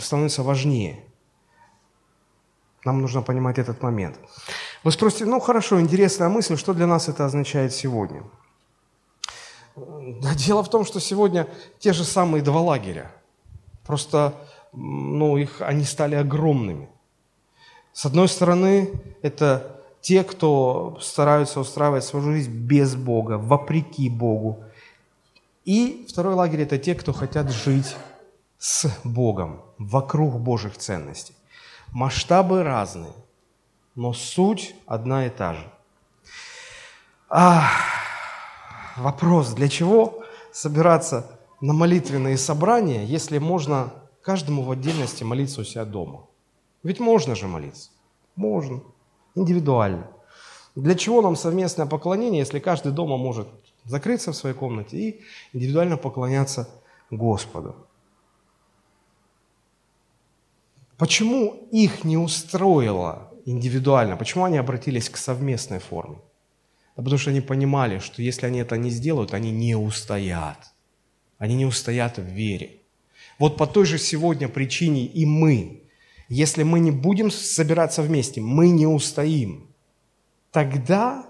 становится 0.00 0.42
важнее? 0.42 1.00
Нам 2.84 3.00
нужно 3.00 3.22
понимать 3.22 3.58
этот 3.58 3.82
момент. 3.82 4.20
Вы 4.84 4.92
спросите, 4.92 5.24
ну 5.24 5.40
хорошо, 5.40 5.80
интересная 5.80 6.28
мысль, 6.28 6.56
что 6.56 6.72
для 6.72 6.86
нас 6.86 7.08
это 7.08 7.24
означает 7.24 7.72
сегодня? 7.72 8.22
Дело 10.36 10.62
в 10.62 10.70
том, 10.70 10.84
что 10.84 11.00
сегодня 11.00 11.48
те 11.80 11.92
же 11.92 12.04
самые 12.04 12.42
два 12.42 12.60
лагеря, 12.60 13.10
просто 13.84 14.34
ну, 14.72 15.36
их, 15.36 15.60
они 15.60 15.84
стали 15.84 16.14
огромными. 16.14 16.88
С 17.96 18.04
одной 18.04 18.28
стороны, 18.28 18.90
это 19.22 19.80
те, 20.02 20.22
кто 20.22 20.98
стараются 21.00 21.60
устраивать 21.60 22.04
свою 22.04 22.26
жизнь 22.26 22.50
без 22.50 22.94
Бога, 22.94 23.38
вопреки 23.38 24.10
Богу. 24.10 24.62
И 25.64 26.04
второй 26.06 26.34
лагерь– 26.34 26.60
это 26.64 26.76
те, 26.76 26.94
кто 26.94 27.14
хотят 27.14 27.50
жить 27.50 27.96
с 28.58 28.94
Богом, 29.02 29.62
вокруг 29.78 30.38
Божьих 30.38 30.76
ценностей. 30.76 31.34
Масштабы 31.90 32.64
разные, 32.64 33.14
но 33.94 34.12
суть 34.12 34.74
одна 34.84 35.24
и 35.24 35.30
та 35.30 35.54
же. 35.54 35.72
А, 37.30 37.66
вопрос, 38.98 39.54
для 39.54 39.70
чего 39.70 40.22
собираться 40.52 41.24
на 41.62 41.72
молитвенные 41.72 42.36
собрания, 42.36 43.06
если 43.06 43.38
можно 43.38 43.90
каждому 44.20 44.64
в 44.64 44.70
отдельности 44.70 45.24
молиться 45.24 45.62
у 45.62 45.64
себя 45.64 45.86
дома? 45.86 46.26
Ведь 46.86 47.00
можно 47.00 47.34
же 47.34 47.48
молиться. 47.48 47.90
Можно. 48.36 48.80
Индивидуально. 49.34 50.06
Для 50.76 50.94
чего 50.94 51.20
нам 51.20 51.34
совместное 51.34 51.86
поклонение, 51.86 52.38
если 52.38 52.60
каждый 52.60 52.92
дома 52.92 53.16
может 53.16 53.48
закрыться 53.84 54.30
в 54.30 54.36
своей 54.36 54.54
комнате 54.54 54.96
и 54.96 55.20
индивидуально 55.52 55.96
поклоняться 55.96 56.68
Господу? 57.10 57.74
Почему 60.96 61.68
их 61.72 62.04
не 62.04 62.16
устроило 62.16 63.32
индивидуально? 63.46 64.16
Почему 64.16 64.44
они 64.44 64.56
обратились 64.56 65.10
к 65.10 65.16
совместной 65.16 65.80
форме? 65.80 66.18
Да 66.96 67.02
потому 67.02 67.18
что 67.18 67.30
они 67.30 67.40
понимали, 67.40 67.98
что 67.98 68.22
если 68.22 68.46
они 68.46 68.60
это 68.60 68.76
не 68.76 68.90
сделают, 68.90 69.34
они 69.34 69.50
не 69.50 69.74
устоят. 69.74 70.58
Они 71.38 71.56
не 71.56 71.66
устоят 71.66 72.18
в 72.18 72.22
вере. 72.22 72.76
Вот 73.40 73.56
по 73.56 73.66
той 73.66 73.86
же 73.86 73.98
сегодня 73.98 74.48
причине 74.48 75.04
и 75.04 75.26
мы, 75.26 75.85
если 76.28 76.62
мы 76.62 76.80
не 76.80 76.90
будем 76.90 77.30
собираться 77.30 78.02
вместе, 78.02 78.40
мы 78.40 78.70
не 78.70 78.86
устоим. 78.86 79.68
Тогда 80.50 81.26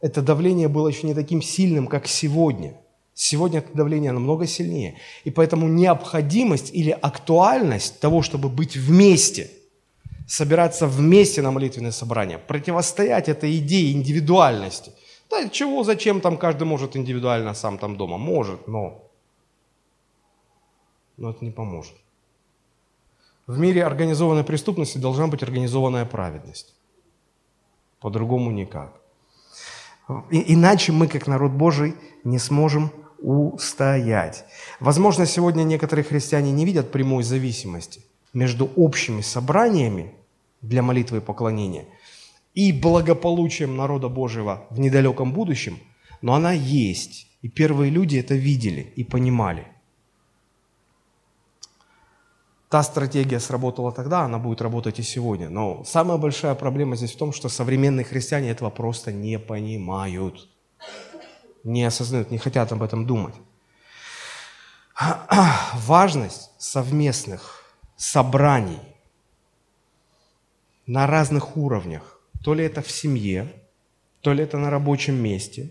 это 0.00 0.22
давление 0.22 0.68
было 0.68 0.88
еще 0.88 1.06
не 1.06 1.14
таким 1.14 1.42
сильным, 1.42 1.86
как 1.86 2.06
сегодня. 2.06 2.74
Сегодня 3.14 3.58
это 3.58 3.74
давление 3.74 4.12
намного 4.12 4.46
сильнее. 4.46 4.96
И 5.24 5.30
поэтому 5.30 5.68
необходимость 5.68 6.72
или 6.72 6.90
актуальность 6.90 8.00
того, 8.00 8.22
чтобы 8.22 8.48
быть 8.48 8.76
вместе, 8.76 9.50
собираться 10.26 10.86
вместе 10.86 11.42
на 11.42 11.50
молитвенное 11.50 11.90
собрание, 11.90 12.38
противостоять 12.38 13.28
этой 13.28 13.58
идее 13.58 13.92
индивидуальности. 13.92 14.92
Да 15.28 15.48
чего, 15.48 15.84
зачем 15.84 16.20
там 16.20 16.38
каждый 16.38 16.64
может 16.64 16.96
индивидуально 16.96 17.54
сам 17.54 17.78
там 17.78 17.96
дома? 17.96 18.16
Может, 18.16 18.66
но... 18.68 19.04
Но 21.16 21.30
это 21.30 21.44
не 21.44 21.50
поможет. 21.50 21.94
В 23.46 23.58
мире 23.58 23.84
организованной 23.84 24.44
преступности 24.44 24.98
должна 24.98 25.26
быть 25.26 25.42
организованная 25.42 26.04
праведность. 26.04 26.74
По-другому 28.00 28.50
никак. 28.50 29.00
И, 30.30 30.54
иначе 30.54 30.92
мы, 30.92 31.08
как 31.08 31.26
народ 31.26 31.52
Божий, 31.52 31.94
не 32.24 32.38
сможем 32.38 32.90
устоять. 33.18 34.44
Возможно, 34.80 35.26
сегодня 35.26 35.62
некоторые 35.62 36.04
христиане 36.04 36.52
не 36.52 36.64
видят 36.64 36.90
прямой 36.90 37.22
зависимости 37.22 38.02
между 38.32 38.70
общими 38.76 39.20
собраниями 39.20 40.14
для 40.62 40.82
молитвы 40.82 41.18
и 41.18 41.20
поклонения 41.20 41.86
и 42.54 42.72
благополучием 42.72 43.76
народа 43.76 44.08
Божьего 44.08 44.66
в 44.70 44.80
недалеком 44.80 45.32
будущем, 45.32 45.78
но 46.20 46.34
она 46.34 46.52
есть. 46.52 47.26
И 47.42 47.48
первые 47.48 47.90
люди 47.90 48.18
это 48.18 48.34
видели 48.34 48.92
и 48.96 49.04
понимали. 49.04 49.66
Та 52.70 52.82
стратегия 52.82 53.40
сработала 53.40 53.92
тогда, 53.92 54.22
она 54.22 54.38
будет 54.38 54.62
работать 54.62 54.98
и 54.98 55.02
сегодня. 55.02 55.50
Но 55.50 55.84
самая 55.84 56.16
большая 56.16 56.54
проблема 56.54 56.96
здесь 56.96 57.12
в 57.12 57.18
том, 57.18 57.32
что 57.32 57.48
современные 57.48 58.04
христиане 58.04 58.50
этого 58.50 58.70
просто 58.70 59.12
не 59.12 59.38
понимают 59.38 60.48
не 61.64 61.84
осознают, 61.84 62.30
не 62.30 62.38
хотят 62.38 62.72
об 62.72 62.82
этом 62.82 63.06
думать. 63.06 63.34
Важность 65.74 66.50
совместных 66.58 67.64
собраний 67.96 68.80
на 70.86 71.06
разных 71.06 71.56
уровнях, 71.56 72.20
то 72.42 72.54
ли 72.54 72.64
это 72.64 72.82
в 72.82 72.90
семье, 72.90 73.52
то 74.20 74.32
ли 74.32 74.44
это 74.44 74.58
на 74.58 74.70
рабочем 74.70 75.14
месте, 75.14 75.70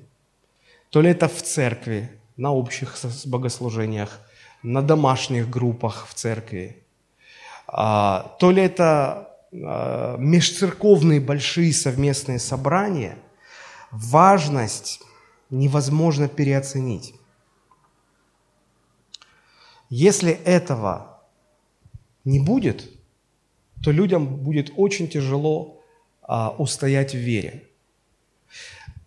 то 0.90 1.02
ли 1.02 1.10
это 1.10 1.28
в 1.28 1.42
церкви, 1.42 2.10
на 2.38 2.54
общих 2.54 2.96
богослужениях, 3.26 4.22
на 4.64 4.82
домашних 4.82 5.50
группах 5.50 6.08
в 6.08 6.14
церкви, 6.14 6.79
то 7.72 8.52
ли 8.52 8.64
это 8.64 9.30
а, 9.52 10.18
межцерковные 10.18 11.20
большие 11.20 11.74
совместные 11.74 12.40
собрания, 12.40 13.18
важность 13.92 15.02
невозможно 15.50 16.28
переоценить. 16.28 17.16
Если 19.90 20.32
этого 20.32 21.24
не 22.24 22.40
будет, 22.40 22.92
то 23.84 23.92
людям 23.92 24.28
будет 24.28 24.72
очень 24.76 25.08
тяжело 25.08 25.82
а, 26.22 26.52
устоять 26.52 27.14
в 27.14 27.18
вере. 27.18 27.64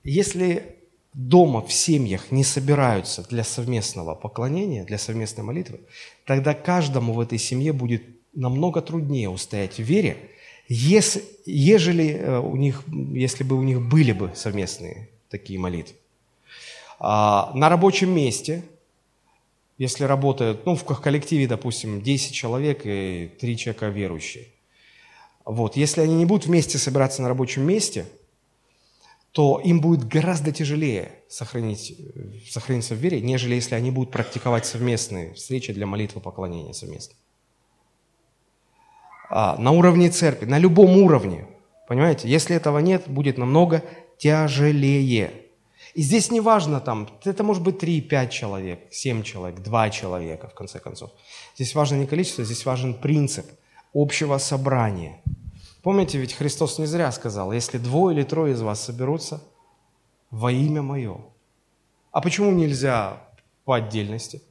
Если 0.03 0.77
дома 1.12 1.62
в 1.62 1.72
семьях 1.72 2.33
не 2.33 2.42
собираются 2.42 3.22
для 3.29 3.44
совместного 3.44 4.16
поклонения, 4.16 4.83
для 4.83 4.98
совместной 4.98 5.44
молитвы, 5.44 5.81
тогда 6.25 6.55
каждому 6.55 7.12
в 7.12 7.20
этой 7.20 7.38
семье 7.38 7.72
будет 7.72 8.03
намного 8.33 8.81
труднее 8.81 9.29
устоять 9.29 9.77
в 9.77 9.83
вере, 9.83 10.31
если, 10.68 11.23
ежели 11.45 12.14
э, 12.14 12.38
у 12.38 12.57
них, 12.57 12.83
если 12.88 13.45
бы 13.45 13.57
у 13.57 13.62
них 13.62 13.83
были 13.83 14.12
бы 14.12 14.33
совместные 14.35 15.09
такие 15.29 15.59
молитвы. 15.59 15.97
А, 16.99 17.51
на 17.55 17.68
рабочем 17.68 18.11
месте, 18.11 18.62
если 19.77 20.05
работают, 20.05 20.64
ну, 20.66 20.77
в 20.77 20.85
коллективе, 20.85 21.49
допустим, 21.49 22.01
10 22.01 22.33
человек 22.33 22.83
и 22.85 23.31
3 23.40 23.57
человека 23.57 23.88
верующие, 23.88 24.47
вот, 25.45 25.77
если 25.77 26.01
они 26.01 26.14
не 26.14 26.25
будут 26.25 26.47
вместе 26.47 26.79
собираться 26.79 27.21
на 27.23 27.29
рабочем 27.29 27.62
месте, 27.62 28.07
то 29.33 29.61
им 29.64 29.81
будет 29.81 30.07
гораздо 30.07 30.53
тяжелее 30.53 31.11
сохранить, 31.29 31.99
сохраниться 32.49 32.95
в 32.95 32.99
вере, 32.99 33.21
нежели 33.21 33.55
если 33.55 33.75
они 33.75 33.90
будут 33.90 34.12
практиковать 34.12 34.66
совместные 34.66 35.35
встречи 35.35 35.73
для 35.73 35.87
молитвы 35.87 36.21
поклонения 36.21 36.75
совместно. 36.75 37.16
А, 39.35 39.57
на 39.57 39.71
уровне 39.71 40.11
церкви, 40.11 40.45
на 40.45 40.59
любом 40.59 40.99
уровне, 40.99 41.47
понимаете, 41.88 42.29
если 42.29 42.55
этого 42.55 42.81
нет, 42.81 43.05
будет 43.07 43.38
намного 43.38 43.83
тяжелее. 44.18 45.33
И 45.95 46.03
здесь 46.03 46.31
не 46.31 46.40
важно 46.40 46.81
там, 46.81 47.09
это 47.25 47.42
может 47.42 47.62
быть 47.62 47.83
3-5 47.83 48.29
человек, 48.29 48.81
7 48.90 49.23
человек, 49.23 49.61
2 49.61 49.90
человека, 49.90 50.49
в 50.49 50.55
конце 50.55 50.81
концов. 50.81 51.12
Здесь 51.55 51.75
важно 51.75 51.97
не 51.97 52.07
количество, 52.07 52.45
здесь 52.45 52.66
важен 52.66 52.92
принцип 52.92 53.47
общего 53.95 54.37
собрания. 54.37 55.23
Помните, 55.83 56.18
ведь 56.18 56.35
Христос 56.35 56.79
не 56.79 56.85
зря 56.85 57.11
сказал, 57.11 57.53
если 57.53 57.79
двое 57.79 58.14
или 58.14 58.25
трое 58.25 58.53
из 58.53 58.61
вас 58.61 58.85
соберутся 58.85 59.42
во 60.31 60.53
имя 60.53 60.83
Мое. 60.83 61.16
А 62.11 62.21
почему 62.21 62.51
нельзя 62.51 63.16
по 63.64 63.77
отдельности? 63.77 64.42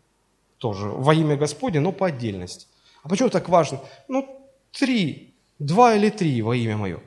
Тоже 0.58 0.88
во 0.88 1.13
имя 1.13 1.38
Господне, 1.38 1.80
но 1.80 1.91
по 1.91 2.08
отдельности. 2.08 2.65
А 3.04 3.10
почему 3.10 3.30
так 3.30 3.48
важно? 3.48 3.80
Ну, 4.08 4.40
три, 4.71 5.34
два 5.60 5.95
или 5.95 6.10
три 6.10 6.41
во 6.41 6.55
имя 6.55 6.77
Мое. 6.77 6.99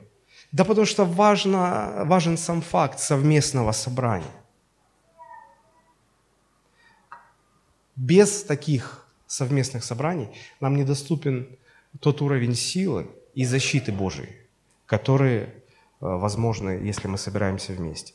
Да 0.51 0.63
потому 0.63 0.85
что 0.85 1.05
важно, 1.05 2.03
важен 2.05 2.37
сам 2.37 2.61
факт 2.61 2.99
совместного 2.99 3.71
собрания. 3.73 4.31
Без 7.95 8.43
таких 8.43 9.07
совместных 9.27 9.83
собраний 9.83 10.29
нам 10.59 10.75
недоступен 10.75 11.47
тот 11.99 12.21
уровень 12.21 12.55
силы 12.55 13.07
и 13.33 13.45
защиты 13.45 13.91
Божией, 13.91 14.35
которые 14.85 15.43
э, 15.43 15.49
возможны, 15.99 16.69
если 16.69 17.07
мы 17.07 17.17
собираемся 17.17 17.73
вместе. 17.73 18.13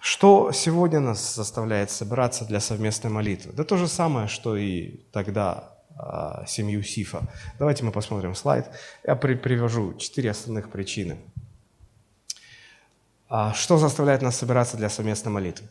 Что 0.00 0.50
сегодня 0.52 1.00
нас 1.00 1.34
заставляет 1.34 1.90
собираться 1.90 2.44
для 2.44 2.60
совместной 2.60 3.10
молитвы? 3.10 3.52
Да 3.52 3.64
то 3.64 3.76
же 3.76 3.86
самое, 3.86 4.28
что 4.28 4.56
и 4.56 5.00
тогда 5.12 5.76
семью 6.46 6.82
Сифа. 6.82 7.22
Давайте 7.58 7.84
мы 7.84 7.92
посмотрим 7.92 8.34
слайд. 8.34 8.66
Я 9.06 9.16
при, 9.16 9.34
привожу 9.34 9.94
четыре 9.94 10.30
основных 10.30 10.70
причины– 10.70 11.18
а 13.30 13.54
что 13.54 13.78
заставляет 13.78 14.22
нас 14.22 14.36
собираться 14.36 14.76
для 14.76 14.90
совместной 14.90 15.30
молитвы? 15.30 15.68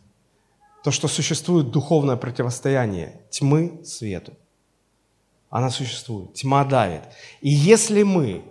То, 0.82 0.92
что 0.92 1.10
существует 1.10 1.72
духовное 1.72 2.16
противостояние 2.16 3.22
тьмы 3.30 3.82
свету. 3.84 4.32
Она 5.50 5.70
существует. 5.70 6.34
Тьма 6.36 6.64
давит. 6.64 7.02
И 7.42 7.50
если 7.50 8.04
мы 8.04 8.46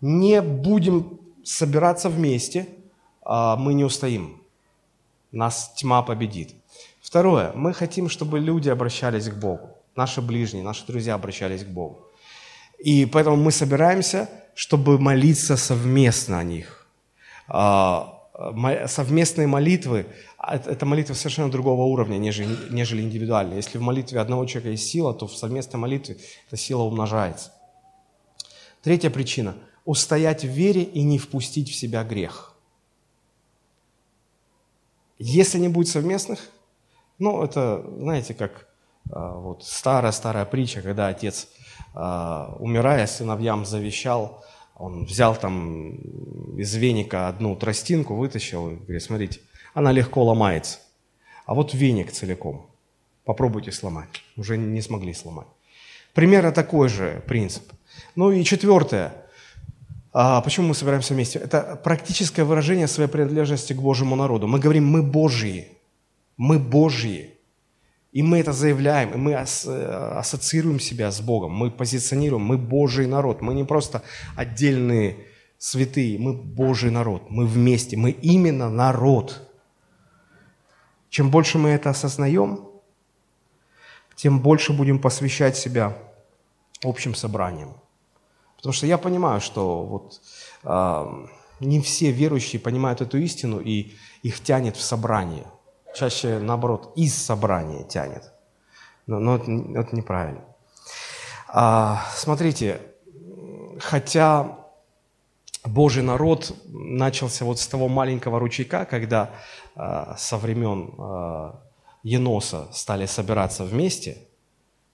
не 0.00 0.40
будем 0.40 1.18
собираться 1.42 2.08
вместе, 2.08 2.68
а, 3.22 3.56
мы 3.56 3.74
не 3.74 3.82
устоим. 3.82 4.40
Нас 5.32 5.72
тьма 5.74 6.02
победит. 6.02 6.54
Второе. 7.02 7.50
Мы 7.54 7.72
хотим, 7.72 8.08
чтобы 8.08 8.38
люди 8.38 8.68
обращались 8.68 9.28
к 9.28 9.34
Богу. 9.34 9.73
Наши 9.96 10.20
ближние, 10.20 10.64
наши 10.64 10.86
друзья 10.86 11.14
обращались 11.14 11.64
к 11.64 11.68
Богу. 11.68 12.08
И 12.78 13.06
поэтому 13.06 13.36
мы 13.36 13.52
собираемся 13.52 14.28
чтобы 14.54 14.98
молиться 14.98 15.56
совместно 15.56 16.38
о 16.38 16.44
них. 16.44 16.86
А, 17.48 18.22
совместные 18.86 19.46
молитвы 19.46 20.06
а,– 20.38 20.56
это 20.66 20.86
молитва 20.86 21.14
совершенно 21.14 21.50
другого 21.50 21.82
уровня, 21.82 22.16
нежели, 22.18 23.02
индивидуальная. 23.02 23.56
Если 23.56 23.78
в 23.78 23.82
молитве 23.82 24.20
одного 24.20 24.46
человека 24.46 24.70
есть 24.70 24.88
сила, 24.88 25.12
то 25.12 25.26
в 25.26 25.36
совместной 25.36 25.78
молитве 25.78 26.18
эта 26.46 26.56
сила 26.56 26.82
умножается. 26.82 27.52
Третья 28.82 29.10
причина– 29.10 29.56
устоять 29.84 30.44
в 30.44 30.48
вере 30.48 30.82
и 30.82 31.02
не 31.02 31.18
впустить 31.18 31.70
в 31.70 31.74
себя 31.74 32.04
грех. 32.04 32.54
Если 35.18 35.58
не 35.58 35.68
будет 35.68 35.88
совместных, 35.88 36.40
ну, 37.18 37.42
это, 37.42 37.84
знаете, 37.98 38.34
как 38.34 38.66
вот 39.06 39.64
старая-старая 39.64 40.44
притча, 40.44 40.82
когда 40.82 41.08
отец, 41.08 41.48
а, 41.94 42.56
умирая, 42.58 43.06
сыновьям 43.06 43.64
завещал, 43.64 44.44
он 44.76 45.04
взял 45.04 45.36
там 45.36 45.94
из 46.58 46.74
веника 46.74 47.28
одну 47.28 47.54
тростинку, 47.54 48.16
вытащил 48.16 48.70
и 48.70 48.76
говорит, 48.76 49.02
смотрите, 49.02 49.40
она 49.72 49.92
легко 49.92 50.24
ломается. 50.24 50.78
А 51.46 51.54
вот 51.54 51.74
веник 51.74 52.10
целиком. 52.12 52.66
Попробуйте 53.24 53.72
сломать. 53.72 54.08
Уже 54.36 54.56
не 54.56 54.80
смогли 54.80 55.14
сломать. 55.14 55.46
Примерно 56.12 56.52
такой 56.52 56.88
же 56.88 57.22
принцип. 57.26 57.64
Ну 58.16 58.30
и 58.30 58.44
четвертое. 58.44 59.12
А 60.12 60.40
почему 60.42 60.68
мы 60.68 60.74
собираемся 60.74 61.14
вместе? 61.14 61.38
Это 61.38 61.80
практическое 61.82 62.44
выражение 62.44 62.86
своей 62.86 63.10
принадлежности 63.10 63.72
к 63.72 63.80
Божьему 63.80 64.14
народу. 64.16 64.46
Мы 64.46 64.60
говорим, 64.60 64.86
мы 64.86 65.02
Божьи. 65.02 65.68
Мы 66.36 66.58
Божьи. 66.58 67.34
И 68.14 68.22
мы 68.22 68.38
это 68.38 68.52
заявляем, 68.52 69.10
и 69.12 69.16
мы 69.16 69.32
э, 69.32 69.36
ассоциируем 69.36 70.78
себя 70.78 71.10
с 71.10 71.20
Богом, 71.20 71.50
мы 71.50 71.68
позиционируем, 71.68 72.44
мы 72.44 72.56
Божий 72.56 73.08
народ, 73.08 73.42
мы 73.42 73.54
не 73.54 73.64
просто 73.64 74.04
отдельные 74.36 75.26
святые, 75.58 76.16
мы 76.20 76.32
Божий 76.32 76.92
народ, 76.92 77.28
мы 77.28 77.44
вместе, 77.44 77.96
мы 77.96 78.12
именно 78.12 78.70
народ. 78.70 79.42
Чем 81.10 81.28
больше 81.32 81.58
мы 81.58 81.70
это 81.70 81.90
осознаем, 81.90 82.68
тем 84.14 84.38
больше 84.38 84.72
будем 84.72 85.00
посвящать 85.00 85.56
себя 85.56 85.98
общим 86.84 87.16
собраниям. 87.16 87.74
Потому 88.56 88.72
что 88.72 88.86
я 88.86 88.96
понимаю, 88.96 89.40
что 89.40 89.84
вот, 89.84 90.20
э, 90.62 91.26
не 91.58 91.80
все 91.80 92.12
верующие 92.12 92.60
понимают 92.60 93.00
эту 93.00 93.18
истину, 93.18 93.58
и 93.58 93.96
их 94.22 94.38
тянет 94.38 94.76
в 94.76 94.82
собрание– 94.82 95.46
чаще 95.94 96.38
наоборот 96.38 96.92
из 96.96 97.14
собрания 97.14 97.84
тянет. 97.84 98.32
Но, 99.06 99.18
но 99.18 99.36
это, 99.36 99.50
это 99.50 99.96
неправильно. 99.96 100.42
А, 101.48 102.04
смотрите, 102.14 102.80
хотя 103.78 104.58
Божий 105.64 106.02
народ 106.02 106.52
начался 106.68 107.44
вот 107.44 107.58
с 107.58 107.66
того 107.66 107.88
маленького 107.88 108.38
ручейка, 108.38 108.84
когда 108.84 109.30
а, 109.74 110.16
со 110.16 110.36
времен 110.36 110.94
а, 110.98 111.60
Еноса 112.02 112.68
стали 112.72 113.06
собираться 113.06 113.64
вместе, 113.64 114.18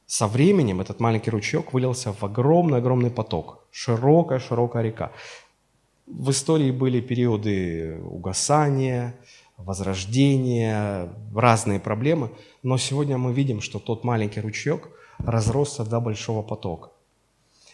со 0.07 0.27
временем 0.27 0.81
этот 0.81 1.01
маленький 1.01 1.31
ручеек 1.31 1.73
вылился 1.73 2.13
в 2.13 2.23
огромный-огромный 2.25 3.11
поток, 3.11 3.65
широкая-широкая 3.71 4.83
река. 4.83 5.13
В 6.07 6.31
истории 6.31 6.73
были 6.73 7.01
периоды 7.01 8.01
угасания, 8.03 9.15
возрождение, 9.65 11.09
разные 11.35 11.81
проблемы. 11.81 12.31
Но 12.63 12.79
сегодня 12.79 13.19
мы 13.19 13.33
видим, 13.33 13.61
что 13.61 13.79
тот 13.79 14.05
маленький 14.05 14.41
ручеек 14.41 14.89
разросся 15.19 15.85
до 15.85 16.01
большого 16.01 16.43
потока. 16.43 16.91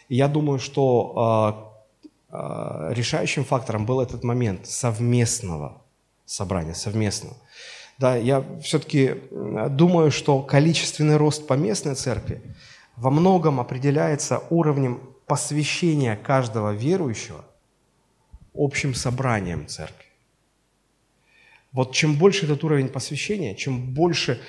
И 0.09 0.15
я 0.15 0.27
думаю, 0.27 0.59
что 0.59 1.73
э, 2.03 2.35
э, 2.35 2.93
решающим 2.93 3.43
фактором 3.43 3.85
был 3.85 4.01
этот 4.01 4.23
момент 4.23 4.67
совместного 4.67 5.81
собрания, 6.25 6.73
совместного. 6.73 7.35
Да, 7.97 8.15
я 8.15 8.43
все-таки 8.61 9.15
думаю, 9.69 10.11
что 10.11 10.41
количественный 10.41 11.17
рост 11.17 11.47
поместной 11.47 11.95
церкви 11.95 12.41
во 12.95 13.09
многом 13.09 13.59
определяется 13.59 14.43
уровнем 14.49 15.01
посвящения 15.25 16.15
каждого 16.15 16.73
верующего 16.73 17.43
общим 18.53 18.93
собранием 18.93 19.67
церкви. 19.67 20.06
Вот 21.77 21.93
чем 21.93 22.15
больше 22.15 22.45
этот 22.45 22.63
уровень 22.63 22.89
посвящения, 22.89 23.53
чем 23.53 23.93
больше 23.93 24.41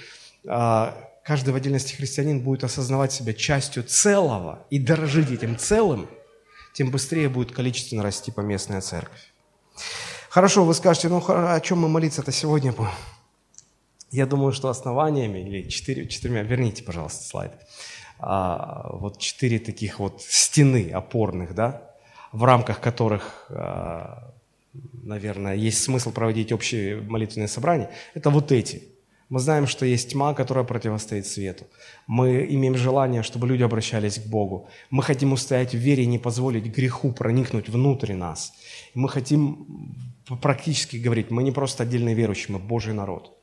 э, 0.44 0.92
каждый 1.22 1.50
в 1.50 1.56
отдельности 1.56 1.92
христианин 1.92 2.40
будет 2.40 2.64
осознавать 2.64 3.12
себя 3.12 3.34
частью 3.34 3.82
целого 3.82 4.64
и 4.70 4.78
дорожить 4.78 5.30
этим 5.30 5.58
целым, 5.58 6.08
тем 6.72 6.90
быстрее 6.90 7.28
будет 7.28 7.52
количественно 7.52 8.02
расти 8.02 8.32
поместная 8.32 8.80
церковь. 8.80 9.30
Хорошо, 10.30 10.64
вы 10.64 10.72
скажете, 10.72 11.08
ну 11.08 11.22
о 11.28 11.60
чем 11.60 11.80
мы 11.80 11.90
молиться-то 11.90 12.32
сегодня 12.32 12.72
будем? 12.72 12.92
Я 14.10 14.24
думаю, 14.24 14.52
что 14.52 14.70
основаниями, 14.70 15.40
или 15.40 15.68
четыре, 15.68 16.08
четырьмя, 16.08 16.42
верните, 16.44 16.82
пожалуйста, 16.82 17.24
слайд, 17.24 17.52
а, 18.18 18.88
вот 18.90 19.18
четыре 19.18 19.58
таких 19.58 19.98
вот 19.98 20.22
стены 20.22 20.90
опорных, 20.90 21.54
да, 21.54 21.92
в 22.32 22.42
рамках 22.44 22.80
которых 22.80 23.44
а, 23.50 24.32
наверное, 25.02 25.54
есть 25.54 25.82
смысл 25.82 26.12
проводить 26.12 26.52
общие 26.52 27.00
молитвенные 27.00 27.48
собрания, 27.48 27.90
это 28.14 28.30
вот 28.30 28.52
эти. 28.52 28.82
Мы 29.28 29.40
знаем, 29.40 29.66
что 29.66 29.84
есть 29.84 30.12
тьма, 30.12 30.32
которая 30.32 30.64
противостоит 30.64 31.26
свету. 31.26 31.66
Мы 32.06 32.46
имеем 32.48 32.76
желание, 32.76 33.22
чтобы 33.22 33.46
люди 33.46 33.62
обращались 33.62 34.18
к 34.18 34.26
Богу. 34.26 34.68
Мы 34.90 35.02
хотим 35.02 35.32
устоять 35.32 35.74
в 35.74 35.78
вере 35.78 36.04
и 36.04 36.06
не 36.06 36.18
позволить 36.18 36.64
греху 36.64 37.12
проникнуть 37.12 37.68
внутрь 37.68 38.14
нас. 38.14 38.54
Мы 38.94 39.08
хотим 39.10 39.94
практически 40.40 40.96
говорить, 40.96 41.30
мы 41.30 41.42
не 41.42 41.52
просто 41.52 41.82
отдельные 41.82 42.14
верующие, 42.14 42.56
мы 42.56 42.58
Божий 42.58 42.94
народ. 42.94 43.36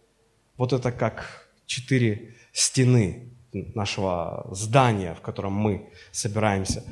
Вот 0.57 0.73
это 0.73 0.91
как 0.91 1.49
четыре 1.67 2.35
стены 2.51 3.29
нашего 3.53 4.47
здания, 4.51 5.13
в 5.13 5.21
котором 5.21 5.53
мы 5.53 5.89
собираемся. 6.11 6.83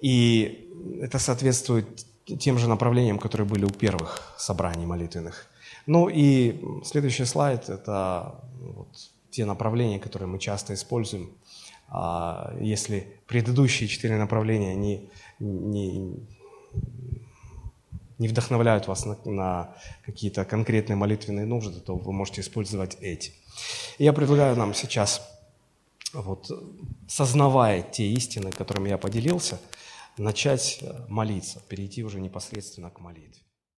И 0.00 0.68
это 1.00 1.18
соответствует 1.18 2.06
тем 2.38 2.58
же 2.58 2.68
направлениям, 2.68 3.18
которые 3.18 3.46
были 3.46 3.64
у 3.64 3.70
первых 3.70 4.34
собраний 4.38 4.86
молитвенных. 4.86 5.46
Ну 5.86 6.08
и 6.08 6.60
следующий 6.84 7.24
слайд– 7.24 7.68
это 7.68 8.34
вот 8.60 8.88
те 9.30 9.44
направления, 9.44 9.98
которые 9.98 10.28
мы 10.28 10.38
часто 10.38 10.74
используем. 10.74 11.30
А 11.88 12.54
если 12.60 13.06
предыдущие 13.26 13.88
четыре 13.88 14.16
направления 14.16 14.74
не, 14.74 15.08
не, 15.40 16.14
не 18.18 18.28
вдохновляют 18.28 18.86
вас 18.86 19.06
на, 19.06 19.16
на 19.24 19.74
какие-то 20.04 20.44
конкретные 20.44 20.96
молитвенные 20.96 21.46
нужды, 21.46 21.80
то 21.80 21.96
вы 21.96 22.12
можете 22.12 22.42
использовать 22.42 22.96
эти. 23.00 23.32
Я 23.98 24.12
предлагаю 24.12 24.56
нам 24.56 24.74
сейчас, 24.74 25.22
вот, 26.12 26.50
сознавая 27.08 27.82
те 27.82 28.06
истины, 28.08 28.52
которыми 28.52 28.88
я 28.88 28.98
поделился– 28.98 29.58
начать 30.20 30.78
э, 30.82 31.06
молиться, 31.08 31.60
перейти 31.68 32.04
уже 32.04 32.20
непосредственно 32.20 32.90
к 32.90 33.00
молитве. 33.00 33.42